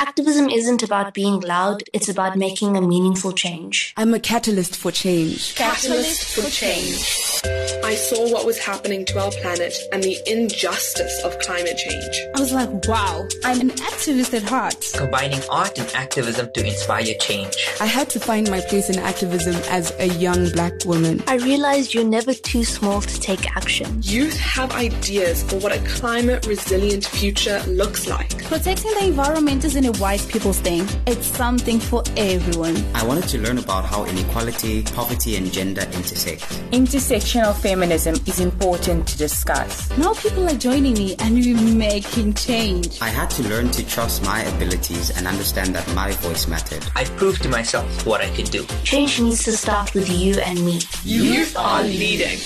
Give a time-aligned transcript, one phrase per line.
[0.00, 3.92] Activism isn't about being loud, it's about making a meaningful change.
[3.98, 5.54] I'm a catalyst for change.
[5.56, 7.42] Catalyst for change.
[7.84, 12.16] I saw what was happening to our planet and the injustice of climate change.
[12.34, 14.90] I was like, wow, I'm an activist at heart.
[14.96, 17.54] Combining art and activism to inspire change.
[17.78, 21.22] I had to find my place in activism as a young black woman.
[21.26, 24.00] I realized you're never too small to take action.
[24.02, 28.42] Youth have ideas for what a climate resilient future looks like.
[28.44, 32.76] Protecting the environment isn't a white people's thing, it's something for everyone.
[32.94, 36.42] I wanted to learn about how inequality, poverty, and gender intersect.
[36.70, 39.90] Intersectional feminism is important to discuss.
[39.98, 43.00] Now people are joining me and we're making change.
[43.02, 46.84] I had to learn to trust my abilities and understand that my voice mattered.
[46.94, 48.64] I proved to myself what I could do.
[48.84, 50.80] Change needs to start with you and me.
[51.04, 52.38] Youth are leading.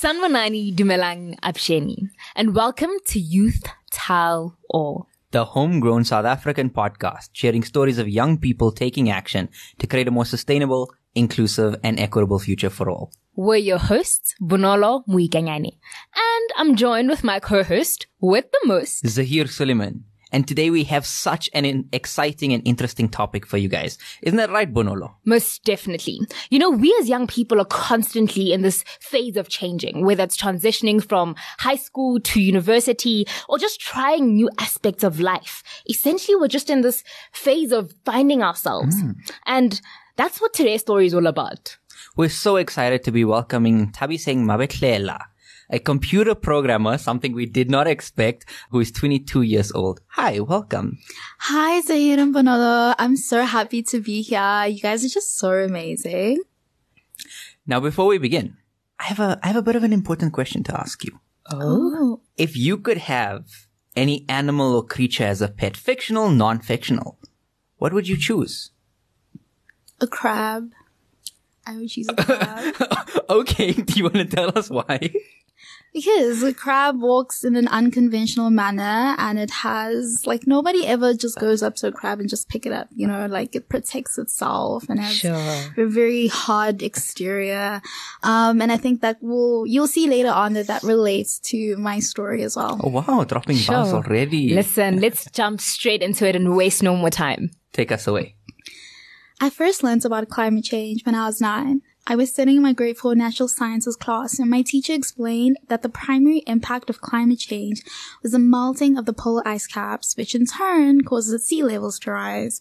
[0.00, 5.11] Sanvanani Dumelang Absheni, and welcome to Youth Tell All.
[5.32, 10.10] The homegrown South African podcast sharing stories of young people taking action to create a
[10.10, 13.10] more sustainable, inclusive, and equitable future for all.
[13.34, 15.78] We're your hosts, Bonolo Moikanyane,
[16.14, 20.02] and I'm joined with my co-host with the most, Zaheer Sooliman.
[20.32, 23.98] And today we have such an exciting and interesting topic for you guys.
[24.22, 25.14] Isn't that right, Bonolo?
[25.24, 26.20] Most definitely.
[26.50, 30.36] You know, we as young people are constantly in this phase of changing, whether it's
[30.36, 35.62] transitioning from high school to university or just trying new aspects of life.
[35.88, 38.98] Essentially, we're just in this phase of finding ourselves.
[39.00, 39.12] Hmm.
[39.46, 39.80] And
[40.16, 41.76] that's what today's story is all about.
[42.16, 45.18] We're so excited to be welcoming Nthabiseng Mabetlela,
[45.72, 50.02] a computer programmer, something we did not expect, who is 22 years old.
[50.08, 50.98] Hi, welcome.
[51.40, 52.94] Hi, Zaheer and Bonolo.
[52.98, 54.66] I'm so happy to be here.
[54.66, 56.42] You guys are just so amazing.
[57.66, 58.58] Now, before we begin,
[59.00, 61.18] I have a, I have a bit of an important question to ask you.
[61.50, 62.20] Oh.
[62.36, 63.46] If you could have
[63.96, 67.18] any animal or creature as a pet, fictional, non-fictional,
[67.78, 68.72] what would you choose?
[70.00, 70.70] A crab.
[71.66, 72.74] I would choose a crab.
[73.30, 75.14] okay, do you want to tell us why?
[75.92, 81.38] Because a crab walks in an unconventional manner and it has, like, nobody ever just
[81.38, 84.16] goes up to a crab and just pick it up, you know, like it protects
[84.18, 85.24] itself and has
[85.76, 87.82] a very hard exterior.
[88.22, 91.98] Um, and I think that will, you'll see later on that that relates to my
[91.98, 92.80] story as well.
[92.82, 93.96] Oh wow, dropping bars Sure.
[94.02, 94.54] already.
[94.54, 97.50] Listen, let's jump straight into it and waste no more time.
[97.72, 98.36] Take us away.
[99.40, 101.82] I first learned about climate change when I was nine.
[102.06, 105.82] I was sitting in my grade four natural sciences class and my teacher explained that
[105.82, 107.82] the primary impact of climate change
[108.22, 112.00] was the melting of the polar ice caps, which in turn causes the sea levels
[112.00, 112.60] to rise.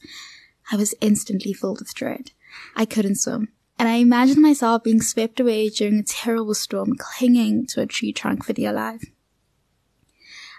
[0.71, 2.31] I was instantly filled with dread.
[2.75, 3.49] I couldn't swim.
[3.79, 8.13] And I imagined myself being swept away during a terrible storm, clinging to a tree
[8.13, 9.05] trunk for dear life.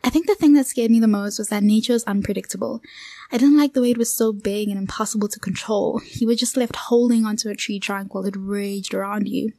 [0.04, 2.82] I think the thing that scared me the most was that nature is unpredictable.
[3.32, 6.02] I didn't like the way it was so big and impossible to control.
[6.10, 9.54] You were just left holding onto a tree trunk while it raged around you.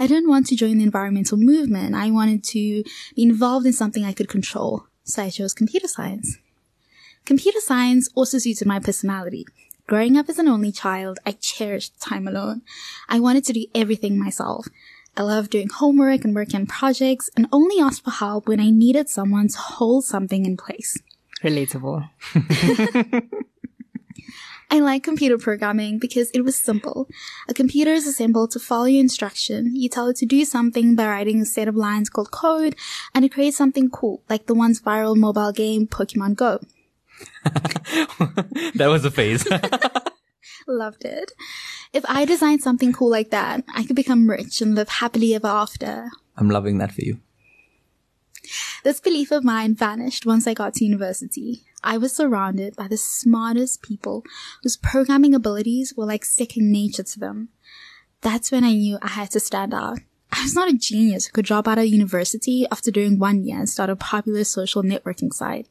[0.00, 1.94] I didn't want to join the environmental movement.
[1.94, 2.82] I wanted to
[3.14, 4.86] be involved in something I could control.
[5.04, 6.38] So I chose computer science.
[7.26, 9.44] Computer science also suited my personality.
[9.86, 12.62] Growing up as an only child, I cherished time alone.
[13.10, 14.66] I wanted to do everything myself.
[15.14, 18.70] I loved doing homework and working on projects and only asked for help when I
[18.70, 20.98] needed someone to hold something in place.
[21.42, 22.08] Relatable.
[24.70, 27.08] I like computer programming because it was simple.
[27.48, 29.76] A computer is assembled to follow your instruction.
[29.76, 32.74] You tell it to do something by writing a set of lines called code,
[33.14, 36.60] and it creates something cool, like the once viral mobile game Pokemon Go.
[37.44, 39.46] that was a phase.
[40.66, 41.32] Loved it.
[41.92, 45.46] If I designed something cool like that, I could become rich and live happily ever
[45.46, 46.10] after.
[46.36, 47.20] I'm loving that for you.
[48.82, 51.62] This belief of mine vanished once I got to university.
[51.82, 54.24] I was surrounded by the smartest people
[54.62, 57.48] whose programming abilities were like second nature to them.
[58.20, 59.98] That's when I knew I had to stand out.
[60.32, 63.58] I was not a genius who could drop out of university after doing one year
[63.58, 65.68] and start a popular social networking site.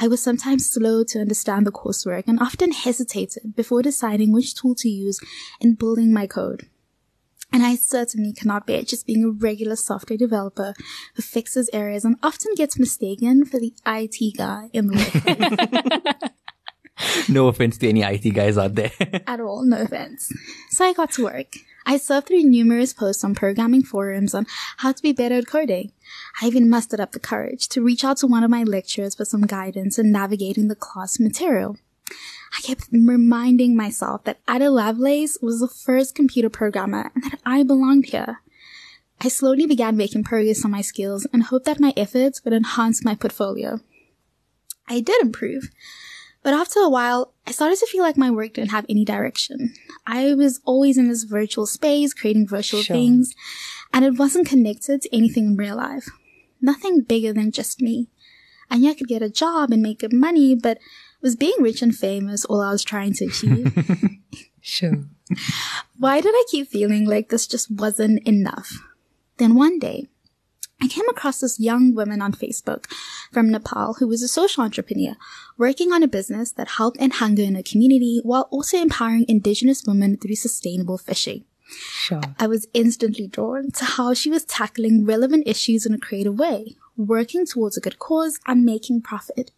[0.00, 4.74] I was sometimes slow to understand the coursework and often hesitated before deciding which tool
[4.76, 5.20] to use
[5.60, 6.68] in building my code.
[7.54, 10.74] And I certainly cannot bear just being a regular software developer
[11.14, 16.30] who fixes errors and often gets mistaken for the IT guy in the workplace.
[17.28, 18.92] No offense to any IT guys out there.
[19.26, 20.32] At all, no offense.
[20.70, 21.54] So I got to work.
[21.86, 24.46] I surfed through numerous posts on programming forums on
[24.78, 25.92] how to be better at coding.
[26.40, 29.24] I even mustered up the courage to reach out to one of my lecturers for
[29.24, 31.76] some guidance in navigating the class material.
[32.56, 37.62] I kept reminding myself that Ada Lovelace was the first computer programmer and that I
[37.62, 38.40] belonged here.
[39.20, 43.04] I slowly began making progress on my skills and hoped that my efforts would enhance
[43.04, 43.80] my portfolio.
[44.88, 45.70] I did improve.
[46.42, 49.72] But after a while, I started to feel like my work didn't have any direction.
[50.06, 52.94] I was always in this virtual space, creating virtual Sure.
[52.94, 53.34] things,
[53.94, 56.06] and it wasn't connected to anything in real life.
[56.60, 58.08] Nothing bigger than just me.
[58.74, 60.78] I knew I could get a job and make good money, but
[61.22, 63.72] was being rich and famous all I was trying to achieve?
[64.66, 65.04] Sure.
[65.98, 68.78] Why did I keep feeling like this just wasn't enough?
[69.36, 70.08] Then one day,
[70.80, 72.86] I came across this young woman on Facebook
[73.30, 75.16] from Nepal who was a social entrepreneur
[75.58, 79.84] working on a business that helped end hunger in her community while also empowering indigenous
[79.84, 81.44] women through sustainable fishing.
[81.68, 82.22] Sure.
[82.38, 86.76] I was instantly drawn to how she was tackling relevant issues in a creative way,
[86.96, 89.50] working towards a good cause and making profit.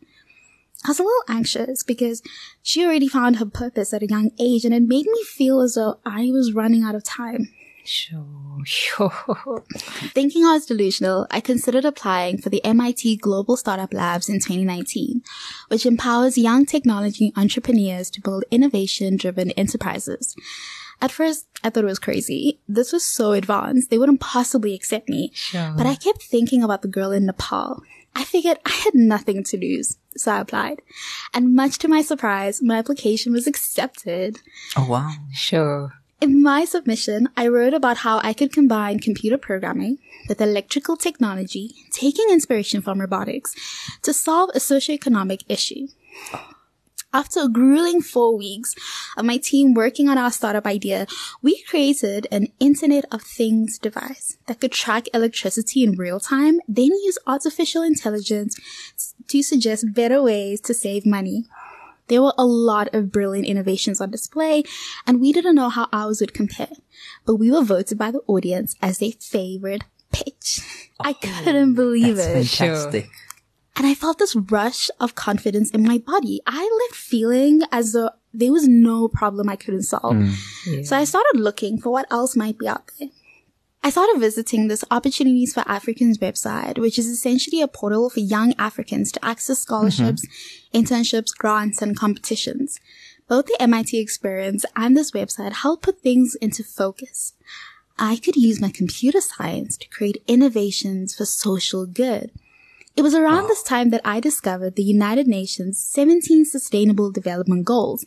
[0.84, 2.22] I was a little anxious because
[2.62, 5.74] she already found her purpose at a young age and it made me feel as
[5.74, 7.48] though I was running out of time.
[7.84, 8.26] Sure.
[8.64, 9.64] Sure.
[10.12, 15.22] Thinking I was delusional, I considered applying for the MIT Global Startup Labs in 2019,
[15.68, 20.34] which empowers young technology entrepreneurs to build innovation driven enterprises.
[21.00, 22.58] At first, I thought it was crazy.
[22.68, 25.30] This was so advanced, they wouldn't possibly accept me.
[25.34, 25.74] Sure.
[25.76, 27.82] But I kept thinking about the girl in Nepal.
[28.14, 30.80] I figured I had nothing to lose, so I applied.
[31.34, 34.40] And much to my surprise, my application was accepted.
[34.76, 35.12] Oh wow.
[35.32, 35.92] Sure.
[36.18, 39.98] In my submission, I wrote about how I could combine computer programming
[40.30, 43.54] with electrical technology, taking inspiration from robotics,
[44.00, 45.88] to solve a socioeconomic issue.
[47.16, 48.74] After a grueling four weeks
[49.16, 51.06] of my team working on our startup idea,
[51.40, 56.92] we created an Internet of Things device that could track electricity in real time, then
[57.08, 58.60] use artificial intelligence
[59.28, 61.46] to suggest better ways to save money.
[62.08, 64.64] There were a lot of brilliant innovations on display,
[65.06, 66.76] and we didn't know how ours would compare.
[67.24, 70.60] But we were voted by the audience as their favorite pitch.
[71.00, 72.46] I oh, couldn't believe it.
[72.46, 73.08] Fantastic.
[73.76, 76.40] And I felt this rush of confidence in my body.
[76.46, 80.14] I left feeling as though there was no problem I couldn't solve.
[80.14, 80.86] Mm.
[80.86, 83.10] So I started looking for what else might be out there.
[83.84, 88.52] I started visiting this Opportunities for Africans website, which is essentially a portal for young
[88.58, 90.78] Africans to access scholarships, mm-hmm.
[90.78, 92.80] internships, grants, and competitions.
[93.28, 97.34] Both the MIT experience and this website help put things into focus.
[97.98, 102.32] I could use my computer science to create innovations for social good.
[102.96, 108.06] It was around this time that I discovered the United Nations 17 Sustainable Development Goals,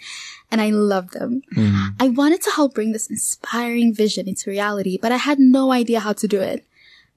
[0.50, 1.44] and I loved them.
[1.56, 1.90] Mm-hmm.
[2.00, 6.00] I wanted to help bring this inspiring vision into reality, but I had no idea
[6.00, 6.66] how to do it.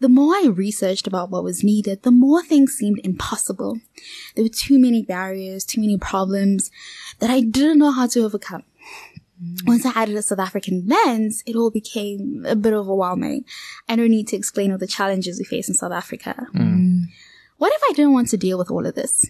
[0.00, 3.78] The more I researched about what was needed, the more things seemed impossible.
[4.34, 6.70] There were too many barriers, too many problems
[7.20, 8.64] that I didn't know how to overcome.
[9.42, 9.66] Mm-hmm.
[9.66, 13.44] Once I added a South African lens, it all became a bit overwhelming.
[13.88, 16.48] I don't need to explain all the challenges we face in South Africa.
[16.54, 17.04] Mm.
[17.62, 19.24] What if I didn't want to deal with all of this?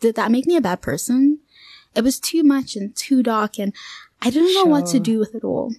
[0.00, 1.38] Did that make me a bad person?
[1.94, 3.72] It was too much and too dark and
[4.20, 5.72] I didn't know what to do with it all.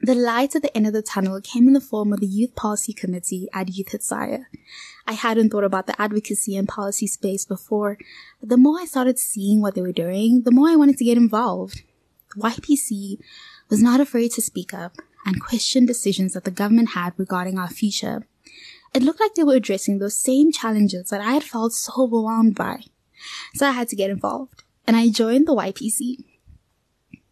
[0.00, 2.54] The light at the end of the tunnel came in the form of the Youth
[2.54, 4.40] Policy Committee at Youth at
[5.06, 7.98] I hadn't thought about the advocacy and policy space before,
[8.40, 11.04] but the more I started seeing what they were doing, the more I wanted to
[11.04, 11.82] get involved.
[12.34, 13.18] The YPC
[13.68, 14.96] was not afraid to speak up
[15.26, 18.24] and question decisions that the government had regarding our future.
[18.94, 22.54] It looked like they were addressing those same challenges that I had felt so overwhelmed
[22.54, 22.84] by.
[23.54, 26.24] So I had to get involved, and I joined the YPC.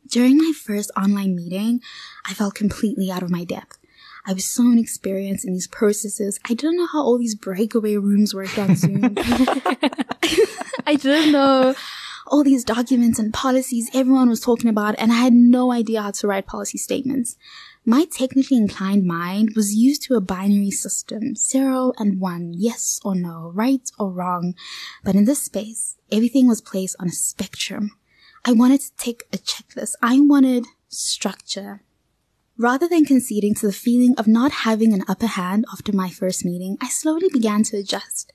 [0.08, 1.80] During my first online meeting,
[2.24, 3.78] I felt completely out of my depth.
[4.26, 6.40] I was so inexperienced in these processes.
[6.48, 9.14] I didn't know how all these breakaway rooms worked on Zoom.
[10.86, 11.74] I didn't know
[12.26, 16.10] all these documents and policies everyone was talking about, and I had no idea how
[16.12, 17.36] to write policy statements.
[17.88, 23.14] My technically inclined mind was used to a binary system, zero and one, yes or
[23.14, 24.54] no, right or wrong.
[25.04, 27.92] But in this space, everything was placed on a spectrum.
[28.44, 29.92] I wanted to take a checklist.
[30.02, 31.82] I wanted structure.
[32.58, 36.44] Rather than conceding to the feeling of not having an upper hand after my first
[36.44, 38.32] meeting, I slowly began to adjust.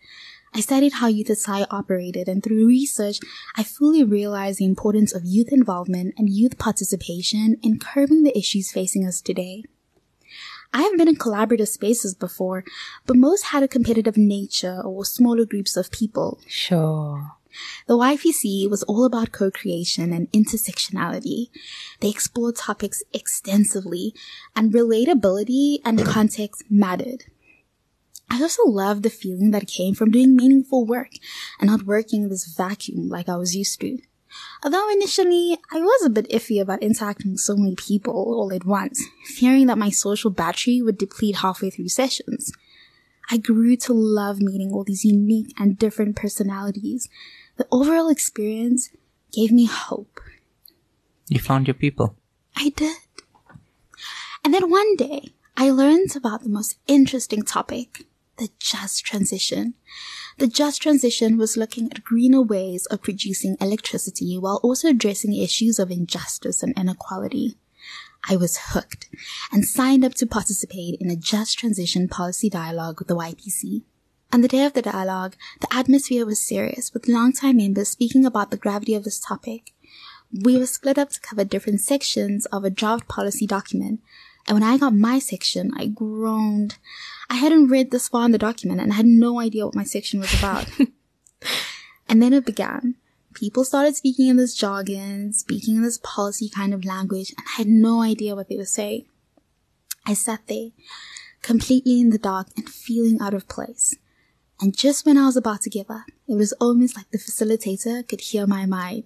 [0.53, 3.19] I studied how Youth SAIIA operated, and through research,
[3.55, 8.71] I fully realized the importance of youth involvement and youth participation in curbing the issues
[8.71, 9.63] facing us today.
[10.73, 12.65] I have been in collaborative spaces before,
[13.05, 16.39] but most had a competitive nature or smaller groups of people.
[16.47, 17.31] Sure.
[17.87, 21.49] The YPC was all about co-creation and intersectionality.
[21.99, 24.13] They explored topics extensively,
[24.55, 27.25] and relatability and context mattered.
[28.31, 31.11] I also loved the feeling that came from doing meaningful work
[31.59, 33.99] and not working in this vacuum like I was used to.
[34.63, 38.65] Although initially I was a bit iffy about interacting with so many people all at
[38.65, 42.53] once, fearing that my social battery would deplete halfway through sessions.
[43.29, 47.09] I grew to love meeting all these unique and different personalities.
[47.57, 48.89] The the overall experience
[49.31, 50.19] gave me hope.
[51.27, 52.15] You found your people.
[52.55, 52.97] I did.
[54.43, 58.07] And then one day, I learned about the most interesting topic,
[58.41, 59.75] the just transition.
[60.39, 65.77] The just transition was looking at greener ways of producing electricity while also addressing issues
[65.77, 67.55] of injustice and inequality.
[68.27, 69.09] I was hooked
[69.51, 73.83] and signed up to participate in a just transition policy dialogue with the YPC.
[74.33, 78.49] On the day of the dialogue, the atmosphere was serious with longtime members speaking about
[78.49, 79.71] the gravity of this topic.
[80.33, 83.99] We were split up to cover different sections of a draft policy document,
[84.47, 86.77] and when I got my section, I groaned.
[87.31, 89.85] I hadn't read this far in the document and I had no idea what my
[89.85, 90.67] section was about.
[92.09, 92.95] and then it began.
[93.33, 97.59] People started speaking in this jargon, speaking in this policy kind of language, and I
[97.59, 99.05] had no idea what they were saying.
[100.05, 100.71] I sat there,
[101.41, 103.95] completely in the dark and feeling out of place.
[104.59, 108.05] And just when I was about to give up, it was almost like the facilitator
[108.05, 109.05] could hear my mind.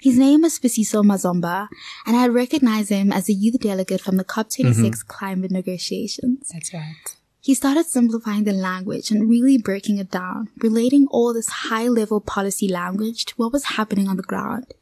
[0.00, 1.66] His name was Spiciso Mazomba,
[2.06, 5.08] and I recognized him as a youth delegate from the COP26 mm-hmm.
[5.08, 6.50] climate negotiations.
[6.52, 7.15] That's right.
[7.46, 12.20] He started simplifying the language and really breaking it down, relating all this high level
[12.20, 14.74] policy language to what was happening on the ground.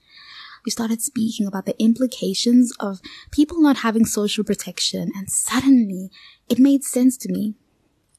[0.65, 6.11] We started speaking about the implications of people not having social protection, and suddenly
[6.49, 7.53] it made sense to me.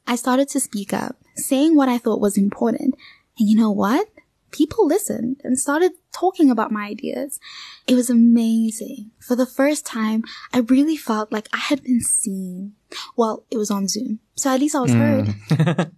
[0.06, 2.94] I started to speak up, saying what I thought was important.
[3.40, 4.08] And you know what?
[4.56, 7.40] People listened and started talking about my ideas.
[7.88, 9.12] It was amazing.
[9.20, 12.74] For the first time, I really felt like I had been seen.
[13.18, 15.36] Well, it was on Zoom, so at least I was mm.
[15.50, 15.92] heard.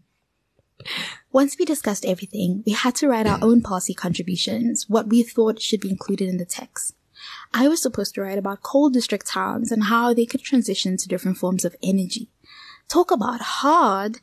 [1.32, 5.62] Once we discussed everything, we had to write our own policy contributions, what we thought
[5.62, 6.96] should be included in the text.
[7.54, 11.08] I was supposed to write about coal district towns and how they could transition to
[11.08, 12.30] different forms of energy.
[12.88, 14.20] Talk about hard.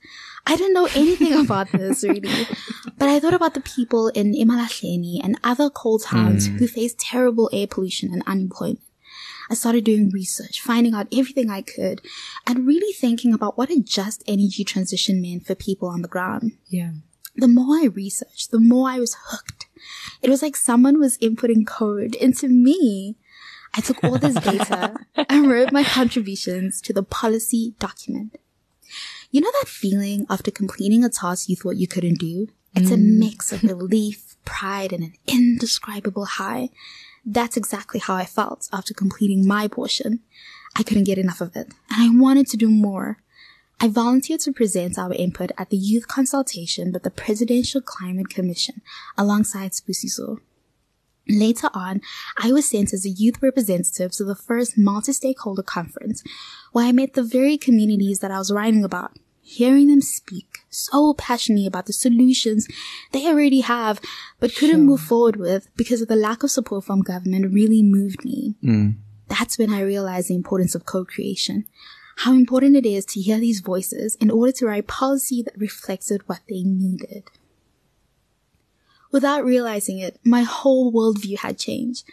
[0.46, 2.46] I didn't know anything about this really,
[2.96, 6.58] but I thought about the people in Emalahleni and other coal towns mm.
[6.58, 8.80] who face terrible air pollution and unemployment.
[9.50, 12.00] I started doing research, finding out everything I could,
[12.46, 16.52] and really thinking about what a just energy transition meant for people on the ground.
[16.68, 16.92] Yeah.
[17.36, 19.66] The more I researched, the more I was hooked.
[20.22, 23.16] It was like someone was inputting code into me.
[23.74, 24.94] I took all this data
[25.28, 28.36] and wrote my contributions to the policy document.
[29.34, 32.46] You know that feeling after completing a task you thought you couldn't do?
[32.76, 32.94] It's mm.
[32.94, 36.70] a mix of relief, pride, and an indescribable high.
[37.26, 40.20] That's exactly how I felt after completing my portion.
[40.76, 43.18] I couldn't get enough of it, and I wanted to do more.
[43.80, 48.82] I volunteered to present our input at the youth consultation with the Presidential Climate Commission
[49.18, 50.38] alongside Spusiso.
[51.28, 52.02] Later on,
[52.38, 56.22] I was sent as a youth representative to the first multi-stakeholder conference
[56.70, 61.14] where I met the very communities that I was writing about hearing them speak so
[61.14, 62.66] passionately about the solutions
[63.12, 64.00] they already have
[64.40, 64.84] but couldn't sure.
[64.84, 68.54] move forward with because of the lack of support from government really moved me.
[68.64, 68.96] Mm.
[69.28, 71.66] That's when I realized the importance of co-creation.
[72.18, 76.22] How important it is to hear these voices in order to write policy that reflected
[76.26, 77.24] what they needed.
[79.10, 82.04] Without realizing it, my whole worldview had changed.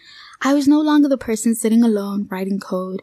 [0.42, 3.02] I was no longer the person sitting alone writing code.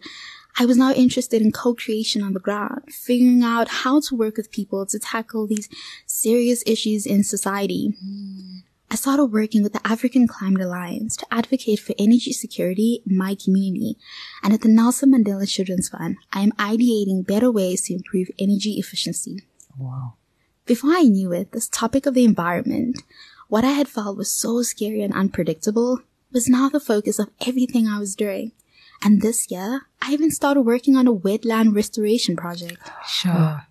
[0.58, 4.50] I was now interested in co-creation on the ground, figuring out how to work with
[4.50, 5.68] people to tackle these
[6.04, 7.94] serious issues in society.
[8.04, 8.62] Mm.
[8.90, 13.36] I started working with the African Climate Alliance to advocate for energy security in my
[13.36, 13.96] community.
[14.42, 18.78] And at the Nelson Mandela Children's Fund, I am ideating better ways to improve energy
[18.78, 19.42] efficiency.
[19.76, 20.14] Wow.
[20.64, 23.02] Before I knew it, this topic of the environment,
[23.48, 26.00] what I had felt was so scary and unpredictable,
[26.32, 28.52] was now the focus of everything I was doing.
[29.02, 32.90] And this year, I even started working on a wetland restoration project.
[33.06, 33.66] Sure.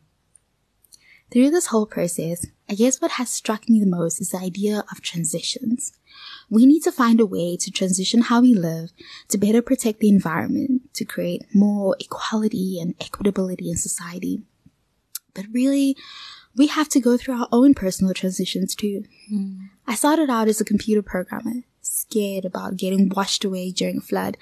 [1.32, 4.86] Through this whole process, I guess what has struck me the most is the idea
[4.92, 5.92] of transitions.
[6.50, 8.92] We need to find a way to transition how we live
[9.28, 14.42] to better protect the environment, to create more equality and equitability in society.
[15.34, 15.98] But really,
[16.56, 19.04] we have to go through our own personal transitions too.
[19.32, 19.70] Mm.
[19.86, 24.38] I started out as a computer programmer, scared about getting washed away during a flood.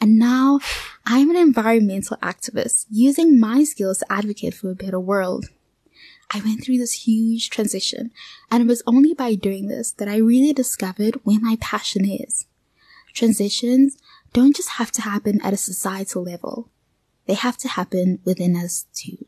[0.00, 0.60] And now
[1.04, 5.46] I'm an environmental activist using my skills to advocate for a better world.
[6.30, 8.10] I went through this huge transition
[8.50, 12.46] and it was only by doing this that I really discovered where my passion is.
[13.14, 13.96] Transitions
[14.32, 16.68] don't just have to happen at a societal level.
[17.26, 19.24] They have to happen within us too.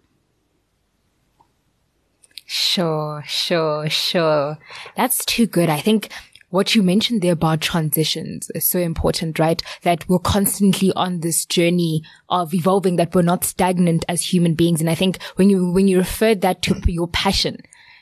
[2.44, 4.58] Sure, sure, sure.
[4.96, 5.68] That's too good.
[5.68, 6.10] I think
[6.50, 9.62] what you mentioned there about transitions is so important, right?
[9.82, 14.80] That we're constantly on this journey of evolving, that we're not stagnant as human beings.
[14.80, 17.58] And I think when you, when you referred that to your passion,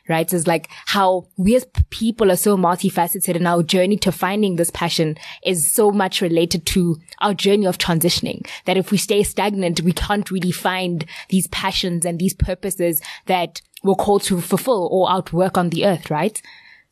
[0.08, 0.32] right?
[0.32, 4.70] It's like how we as people are so multifaceted and our journey to finding this
[4.70, 9.82] passion is so much related to our journey of transitioning that if we stay stagnant,
[9.82, 15.10] we can't really find these passions and these purposes that we're called to fulfill or
[15.10, 16.40] outwork on the earth, right?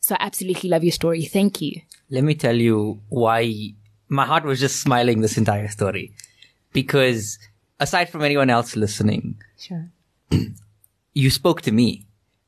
[0.07, 1.25] So I absolutely love your story.
[1.25, 1.81] Thank you.
[2.09, 3.73] Let me tell you why
[4.07, 6.13] my heart was just smiling this entire story.
[6.71, 7.37] Because
[7.81, 9.89] aside from anyone else listening, Sure.
[11.13, 12.05] you spoke to me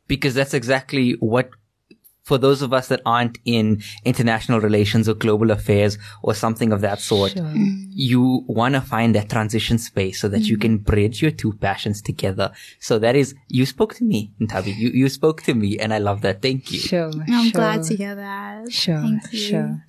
[0.07, 1.49] because that's exactly what
[2.29, 6.81] for those of us that aren't in international relations or global affairs or something of
[6.81, 7.33] that sort,
[7.89, 10.61] you want to find that transition space so that you mm.
[10.61, 12.51] can bridge your two passions together.
[12.79, 14.77] So that is, you spoke to me, Nthabi.
[14.77, 16.43] You, you spoke to me and I love that.
[16.43, 16.79] Thank you.
[16.79, 17.11] Sure.
[17.27, 18.71] I'm glad to hear that.
[18.71, 19.01] Sure.
[19.01, 19.39] Thank you.
[19.39, 19.85] Sure.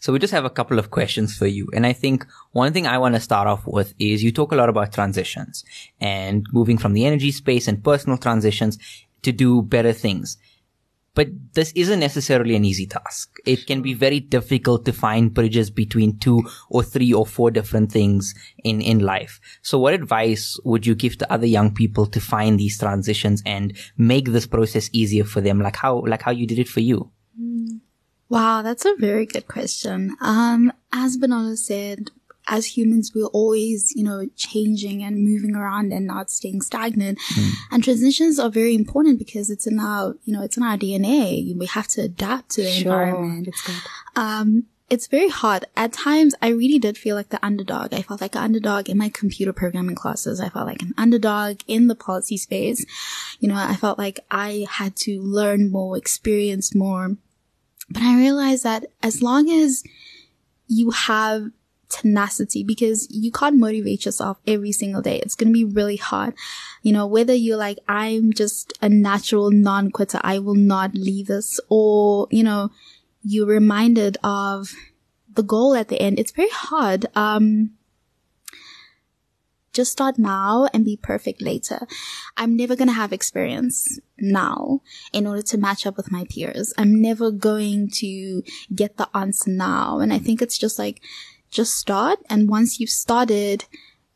[0.00, 1.68] So we just have a couple of questions for you.
[1.74, 4.56] And I think one thing I want to start off with is you talk a
[4.56, 5.64] lot about transitions
[6.00, 8.78] and moving from the energy space and personal transitions
[9.20, 10.38] to do better things.
[11.18, 13.40] But this isn't necessarily an easy task.
[13.44, 17.90] It can be very difficult to find bridges between two or three or four different
[17.90, 19.40] things in, in life.
[19.60, 23.76] So what advice would you give to other young people to find these transitions and
[23.96, 25.60] make this process easier for them?
[25.60, 27.10] Like how, like how you did it for you?
[28.28, 30.16] Wow, that's a very good question.
[30.20, 32.12] Um, as Bernardo said,
[32.48, 37.18] as humans, we're always, you know, changing and moving around and not staying stagnant.
[37.70, 41.56] And transitions are very important because it's in our, you know, it's in our DNA.
[41.56, 43.48] We have to adapt to the environment.
[43.48, 43.76] It's good.
[44.16, 45.66] Um, it's very hard.
[45.76, 47.92] At times, I really did feel like the underdog.
[47.92, 50.40] I felt like an underdog in my computer programming classes.
[50.40, 52.86] I felt like an underdog in the policy space.
[53.38, 57.16] You know, I felt like I had to learn more, experience more.
[57.90, 59.84] But I realized that as long as
[60.68, 61.50] you have
[61.88, 66.34] tenacity, because you can't motivate yourself every single day, it's going to be really hard.
[66.82, 71.58] You know, whether you're like, I'm just a natural non-quitter, I will not leave this,
[71.68, 72.70] or, you know,
[73.22, 74.72] you're reminded of
[75.32, 76.18] the goal at the end.
[76.18, 77.06] It's very hard.
[77.14, 77.72] Um,
[79.72, 81.86] just start now and be perfect later.
[82.36, 84.82] I'm never going to have experience now
[85.12, 86.74] in order to match up with my peers.
[86.76, 88.42] I'm never going to
[88.74, 90.00] get the answer now.
[90.00, 91.00] And I think it's just like,
[91.50, 92.18] just start.
[92.28, 93.64] And once you've started,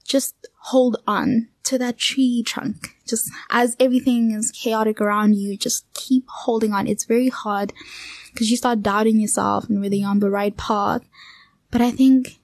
[0.04, 2.96] just hold on to that tree trunk.
[3.06, 6.86] Just as everything is chaotic around you, just keep holding on.
[6.86, 7.72] It's very hard
[8.32, 11.02] because you start doubting yourself and whether you're on the right path.
[11.70, 12.38] But I think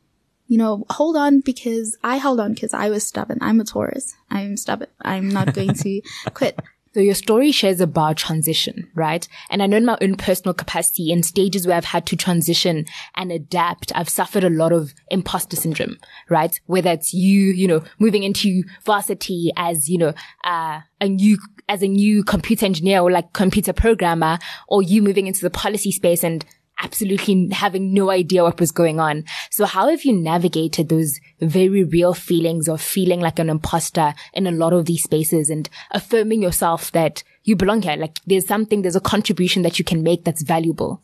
[0.49, 3.39] you know, hold on because I held on because I was stubborn.
[3.43, 4.15] I'm a Taurus.
[4.31, 4.89] I'm stubborn.
[5.03, 6.01] I'm not going to
[6.33, 6.59] quit.
[6.95, 9.29] So your story shares about transition, right?
[9.51, 12.87] And I know in my own personal capacity in stages where I've had to transition
[13.15, 15.99] and adapt, I've suffered a lot of imposter syndrome,
[16.31, 16.59] right?
[16.67, 21.83] Whether it's you, you know, moving into varsity as, you know, uh, a new, as
[21.83, 26.25] a new computer engineer or like computer programmer, or you moving into the policy space
[26.25, 26.45] and
[26.81, 29.25] absolutely having no idea what was going on.
[29.51, 34.47] So how have you navigated those very real feelings of feeling like an imposter in
[34.47, 37.97] a lot of these spaces and affirming yourself that you belong here?
[37.97, 41.03] Like there's something, there's a contribution that you can make that's valuable.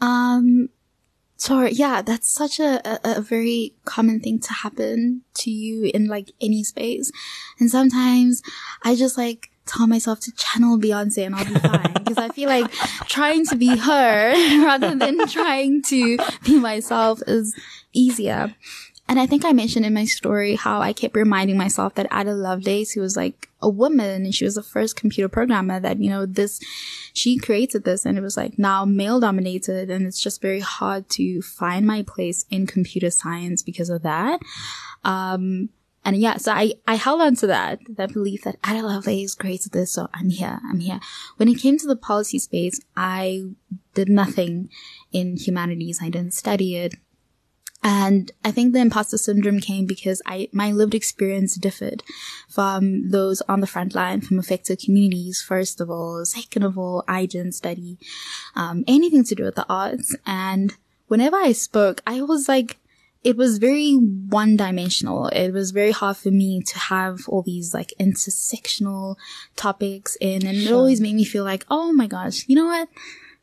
[0.00, 0.70] Um,
[1.36, 6.06] so yeah, that's such a, a, a very common thing to happen to you in
[6.06, 7.10] like any space.
[7.58, 8.42] And sometimes
[8.82, 11.92] I just like tell myself to channel Beyonce and I'll be fine.
[11.92, 12.70] Because I feel like
[13.08, 14.32] trying to be her
[14.64, 17.54] rather than trying to be myself is
[17.92, 18.54] easier.
[19.10, 22.32] And I think I mentioned in my story how I kept reminding myself that Ada
[22.32, 26.08] Lovelace, who was like a woman and she was the first computer programmer that, you
[26.08, 26.60] know, this,
[27.12, 31.08] she created this and it was like now male dominated and it's just very hard
[31.10, 34.38] to find my place in computer science because of that.
[35.02, 35.70] Um,
[36.04, 39.72] and yeah, so I, I held on to that, that belief that Ada Lovelace created
[39.72, 41.00] this, so I'm here, I'm here.
[41.36, 43.42] When it came to the policy space, I
[43.94, 44.70] did nothing
[45.12, 46.00] in humanities.
[46.02, 46.94] I didn't study it.
[47.82, 52.02] And I think the imposter syndrome came because I, my lived experience differed
[52.48, 56.24] from those on the front line from affected communities, first of all.
[56.24, 57.98] Second of all, I didn't study,
[58.54, 60.14] um, anything to do with the arts.
[60.26, 60.74] And
[61.08, 62.76] whenever I spoke, I was like,
[63.22, 65.26] it was very one dimensional.
[65.28, 69.16] It was very hard for me to have all these like intersectional
[69.56, 72.88] topics in, and it always made me feel like, oh my gosh, you know what?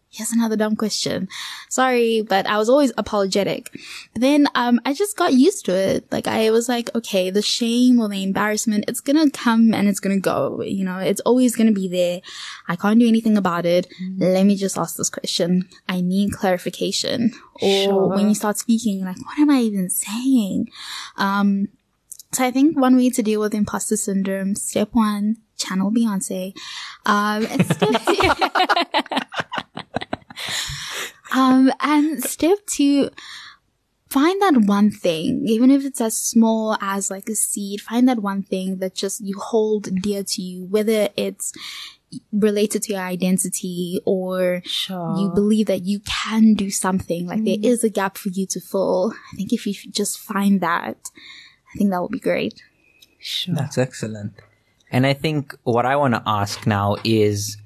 [0.10, 1.28] Here's another dumb question.
[1.70, 3.78] Sorry, but I was always apologetic.
[4.16, 6.12] Then, um, I just got used to it.
[6.12, 10.00] Like, I was like, okay, the shame or the embarrassment, it's gonna come and it's
[10.00, 10.62] gonna go.
[10.62, 12.22] You know, it's always gonna be there.
[12.68, 13.88] I can't do anything about it.
[14.18, 15.68] Let me just ask this question.
[15.90, 17.34] I need clarification.
[17.62, 20.70] Or when you start speaking, like, what am I even saying?
[21.18, 21.68] Um,
[22.34, 26.54] So I think one way to deal with imposter syndrome, step one, channel Beyonce.
[27.06, 28.30] Um, step two,
[31.34, 33.10] um, and step two,
[34.10, 38.20] find that one thing, even if it's as small as like a seed, find that
[38.20, 41.54] one thing that just you hold dear to you, whether it's
[42.32, 45.18] related to your identity or Sure.
[45.18, 48.62] you believe that you can do something, like there is a gap for you to
[48.62, 49.14] fill.
[49.34, 51.12] I think if you just find that,
[51.74, 52.64] I think that would be great.
[53.20, 53.54] Sure.
[53.56, 54.34] That's excellent.
[54.90, 57.58] And I think what I want to ask now is,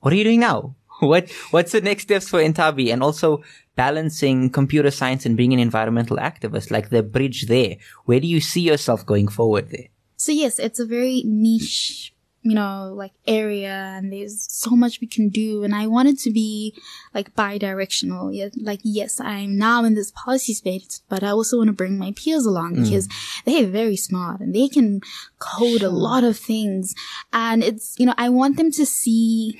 [0.00, 0.74] what are you doing now?
[1.06, 2.92] What What's the next steps for Nthabi?
[2.92, 3.42] And also
[3.76, 7.76] balancing computer science and being an environmental activist, like the bridge there.
[8.04, 9.88] Where do you see yourself going forward there?
[10.16, 15.08] So yes, it's a very niche, you know, like area and there's so much we
[15.08, 15.64] can do.
[15.64, 16.74] And I want it to be
[17.12, 18.32] like bi-directional.
[18.32, 21.98] Yeah, like, yes, I'm now in this policy space, but I also want to bring
[21.98, 22.84] my peers along mm.
[22.84, 23.08] because
[23.44, 25.00] they're very smart and they can
[25.40, 26.94] code a lot of things.
[27.32, 29.58] And it's, you know, I want them to see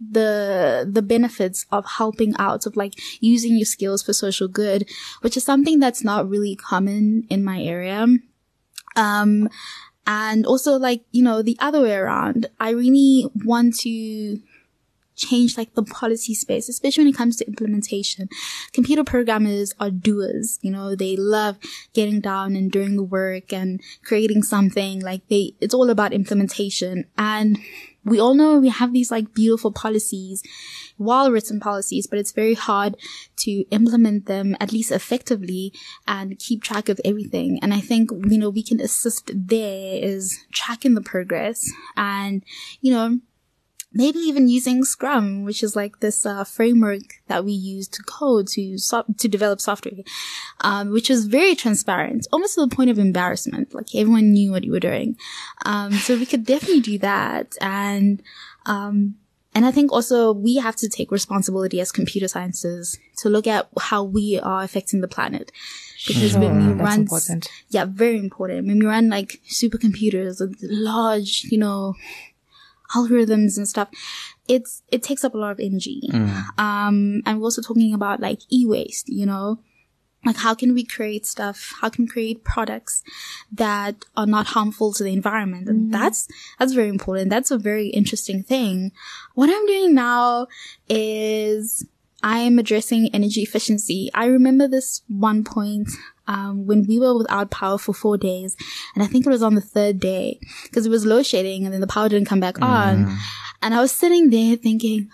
[0.00, 4.88] the the benefits of helping out of like using your skills for social good
[5.22, 8.06] which is something that's not really common in my area.
[8.94, 9.48] Um
[10.06, 12.46] and also like you know the other way around.
[12.60, 14.40] I really want to
[15.16, 18.28] change like the policy space especially when it comes to implementation.
[18.72, 21.56] Computer programmers are doers you know they love
[21.94, 27.06] getting down and doing the work and creating something like they it's all about implementation.
[27.16, 27.58] And
[28.06, 30.42] we all know we have these like beautiful policies
[30.96, 32.96] well written policies but it's very hard
[33.36, 35.72] to implement them at least effectively
[36.06, 37.58] and keep track of everything.
[37.60, 42.42] And i think you know we can assist there is tracking the progress and
[42.80, 43.18] you know
[43.96, 48.46] maybe even using Scrum, which is like this uh, framework that we use to code
[48.48, 50.04] to so- to develop software,
[50.60, 53.74] um, which was very transparent, almost to the point of embarrassment.
[53.74, 55.16] Like everyone knew what you were doing,
[55.64, 57.56] um, so we could definitely do that.
[57.60, 58.22] And
[58.66, 59.16] um,
[59.54, 63.68] and I think also we have to take responsibility as computer scientists to look at
[63.80, 65.50] how we are affecting the planet.
[66.06, 67.48] Because when we run, important.
[67.70, 68.66] yeah, very important.
[68.66, 71.94] When we run like supercomputers, large, you know,
[72.94, 73.88] algorithms and stuff,
[74.48, 76.02] it's it takes up a lot of energy.
[76.58, 79.58] Um, and we're also talking about like e-waste, you know,
[80.24, 81.74] like how can we create stuff?
[81.80, 83.02] How can we create products
[83.52, 85.68] that are not harmful to the environment?
[85.68, 87.30] And that's that's very important.
[87.30, 88.92] That's a very interesting thing.
[89.34, 90.48] What I'm doing now
[90.88, 91.86] is
[92.22, 94.10] I am addressing energy efficiency.
[94.14, 95.90] I remember this one point
[96.28, 98.56] um, when we were without power for four days,
[98.94, 101.72] and I think it was on the third day because it was load shedding, and
[101.72, 103.04] then the power didn't come back on,
[103.62, 105.08] and I was sitting there thinking.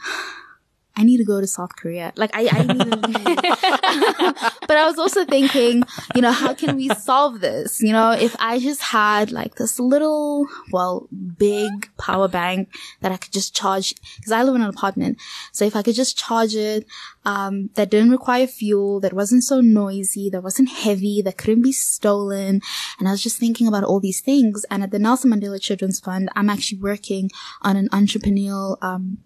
[0.96, 2.12] I need to go to South Korea.
[2.16, 2.96] Like I, I need to
[4.68, 5.82] but I was also thinking,
[6.14, 7.80] you know, how can we solve this?
[7.80, 12.68] You know, if I just had like this little, well, big power bank
[13.00, 15.18] that I could just charge, because I live in an apartment.
[15.52, 16.86] So if I could just charge it,
[17.24, 21.72] um, that didn't require fuel, that wasn't so noisy, that wasn't heavy, that couldn't be
[21.72, 22.60] stolen.
[22.98, 24.64] And I was just thinking about all these things.
[24.70, 27.30] And at the Nelson Mandela Children's Fund, I'm actually working
[27.62, 29.18] on an entrepreneurial, um,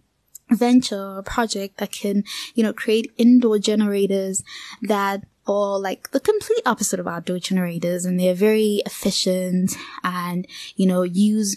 [0.51, 4.43] venture or project that can, you know, create indoor generators
[4.83, 10.87] that are like the complete opposite of outdoor generators and they're very efficient and, you
[10.87, 11.57] know, use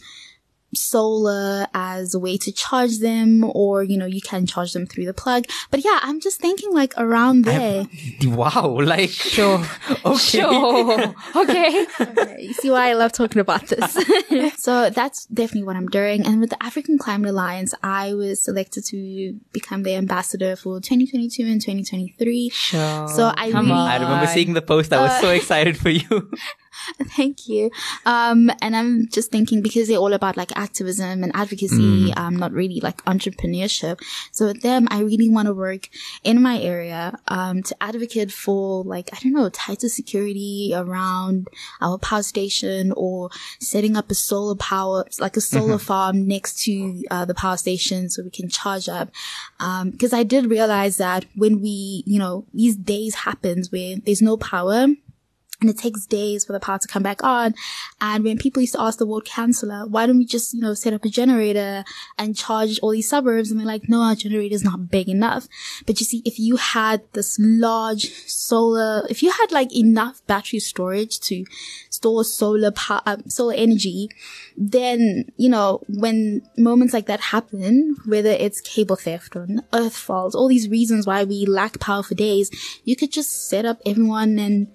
[0.75, 5.05] solar as a way to charge them or, you know, you can charge them through
[5.05, 5.45] the plug.
[5.71, 7.87] But yeah, I'm just thinking like around there.
[8.29, 9.65] Wow, like sure,
[10.05, 10.17] okay.
[10.17, 11.15] Sure.
[11.35, 11.85] okay.
[11.99, 13.97] Okay, you see why I love talking about this.
[14.57, 16.25] so that's definitely what I'm doing.
[16.25, 21.43] And with the African Climate Alliance, I was selected to become the ambassador for 2022
[21.43, 22.49] and 2023.
[22.49, 23.07] Sure.
[23.09, 23.89] So I Come really, on.
[23.89, 24.93] I remember seeing the post.
[24.93, 26.31] I was so uh, excited for you.
[27.15, 27.71] Thank you.
[28.05, 32.51] Um, and I'm just thinking because they're all about like activism and advocacy, um, not
[32.51, 34.01] really like entrepreneurship.
[34.31, 35.89] So with them, I really want to work
[36.23, 41.47] in my area, um, to advocate for like, I don't know, tighter security around
[41.81, 43.29] our power station or
[43.59, 48.09] setting up a solar power, like a solar farm next to, uh, the power station
[48.09, 49.09] so we can charge up.
[49.59, 54.21] Um, cause I did realize that when we, you know, these days happens where there's
[54.21, 54.87] no power,
[55.61, 57.53] and it takes days for the power to come back on.
[57.99, 60.73] And when people used to ask the ward councillor, why don't we just, you know,
[60.73, 61.83] set up a generator
[62.17, 63.51] and charge all these suburbs?
[63.51, 65.47] And they're like, no, our generator is not big enough.
[65.85, 70.59] But you see, if you had this large solar, if you had like enough battery
[70.59, 71.45] storage to
[71.89, 74.09] store solar power, uh, solar energy,
[74.55, 80.35] then, you know, when moments like that happen, whether it's cable theft or earth fault,
[80.35, 82.49] all these reasons why we lack power for days,
[82.85, 84.67] you could just set up everyone and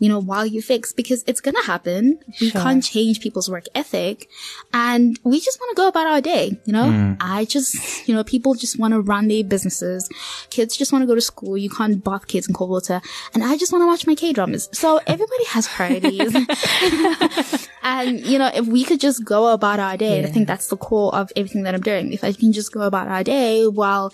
[0.00, 2.18] you know, while you fix because it's going to happen.
[2.40, 4.28] We can't change people's work ethic
[4.72, 6.84] and we just want to go about our day, you know?
[6.84, 7.16] Mm.
[7.20, 10.08] I just, you know, people just want to run their businesses.
[10.50, 11.56] Kids just want to go to school.
[11.56, 13.00] You can't bath kids in cold water.
[13.34, 14.68] And I just want to watch my K-dramas.
[14.72, 16.34] So everybody has priorities.
[17.82, 20.76] and, you know, if we could just go about our day, I think that's the
[20.76, 22.12] core of everything that I'm doing.
[22.12, 24.12] If I can just go about our day while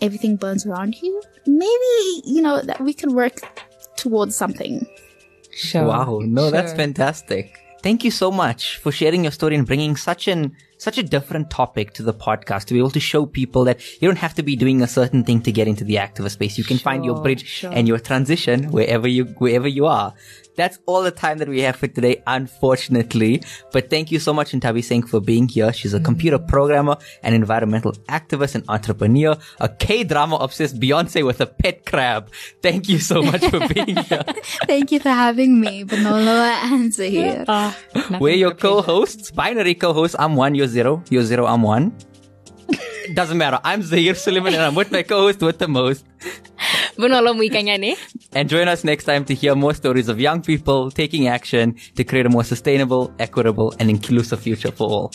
[0.00, 3.40] everything burns around you, maybe, you know, that we could work
[3.96, 4.86] towards something.
[5.58, 5.84] Sure.
[5.86, 7.58] Wow, no, that's fantastic.
[7.82, 11.50] Thank you so much for sharing your story and bringing such an such a different
[11.50, 14.42] topic to the podcast to be able to show people that you don't have to
[14.42, 16.56] be doing a certain thing to get into the activist space.
[16.56, 17.72] You can find your bridge sure.
[17.72, 20.14] and your transition wherever you wherever you are.
[20.58, 23.44] That's all the time that we have for today, unfortunately.
[23.70, 25.72] But thank you so much, Nthabiseng, for being here.
[25.72, 31.46] She's a computer programmer, an environmental activist, and entrepreneur, a K-drama obsessed Beyonce with a
[31.46, 32.32] pet crab.
[32.60, 34.24] Thank you so much for being here.
[34.66, 37.46] Thank you for having me, Bonolo and Zaheer.
[38.20, 40.16] We're your co-hosts, binary co-hosts.
[40.18, 41.02] I'm one, you're zero.
[41.10, 41.96] You're zero, I'm one.
[43.14, 43.58] Doesn't matter.
[43.64, 46.04] I'm Zaheer Sooliman and I'm with my co-host with the most.
[46.96, 47.96] Bonolo Moikanyane.
[48.32, 52.04] And join us next time to hear more stories of young people taking action to
[52.04, 55.12] create a more sustainable, equitable, and inclusive future for all.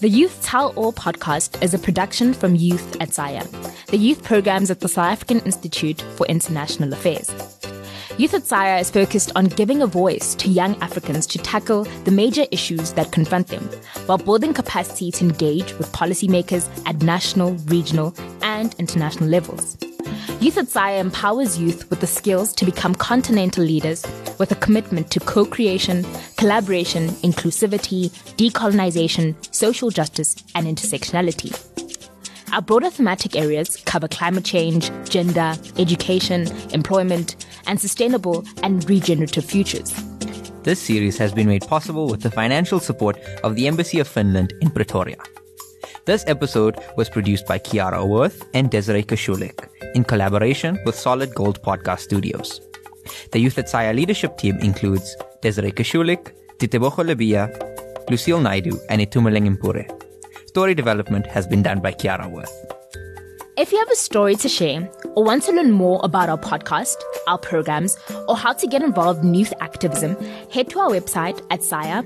[0.00, 4.70] The Youth Tell All podcast is a production from Youth at SAIIA, the youth programs
[4.70, 7.57] at the South African Institute for International Affairs.
[8.18, 12.10] Youth at SAIIA is focused on giving a voice to young Africans to tackle the
[12.10, 13.62] major issues that confront them,
[14.06, 19.76] while building capacity to engage with policymakers at national, regional, and international levels.
[20.40, 24.04] Youth at SAIIA empowers youth with the skills to become continental leaders
[24.40, 26.04] with a commitment to co creation,
[26.36, 31.77] collaboration, inclusivity, decolonization, social justice, and intersectionality.
[32.52, 39.92] Our broader thematic areas cover climate change, gender, education, employment, and sustainable and regenerative futures.
[40.62, 44.54] This series has been made possible with the financial support of the Embassy of Finland
[44.62, 45.18] in Pretoria.
[46.06, 51.60] This episode was produced by Kiara Worth and Desirée Kosciulek in collaboration with Solid Gold
[51.62, 52.62] Podcast Studios.
[53.32, 57.50] The Youth at SAIIA leadership team includes Desirée Kosciulek, Titeboho Labia,
[58.08, 59.97] Lucille Naidu, and Itumeleng Impure.
[60.48, 62.72] Story development has been done by Kiara Worth.
[63.58, 66.96] If you have a story to share or want to learn more about our podcast,
[67.26, 70.16] our programs, or how to get involved in youth activism,
[70.50, 71.98] head to our website at saiia.org.za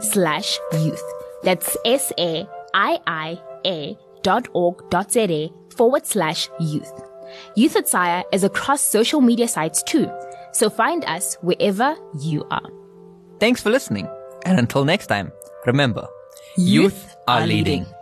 [0.00, 1.02] slash youth.
[1.42, 2.48] That's S-A-I-I-A
[4.22, 6.90] dot org dot za forward slash youth.
[7.54, 10.10] Youth at SAIIA is across social media sites too,
[10.52, 12.70] so find us wherever you are.
[13.40, 14.08] Thanks for listening,
[14.46, 15.30] and until next time,
[15.66, 16.08] remember,
[16.56, 17.95] youth, are leading.